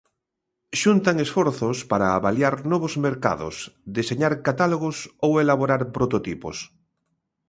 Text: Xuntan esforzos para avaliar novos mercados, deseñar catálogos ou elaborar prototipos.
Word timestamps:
Xuntan 0.81 1.15
esforzos 1.25 1.77
para 1.91 2.07
avaliar 2.17 2.55
novos 2.71 2.93
mercados, 3.07 3.55
deseñar 3.97 4.33
catálogos 4.47 4.97
ou 5.25 5.31
elaborar 5.43 5.81
prototipos. 5.95 6.57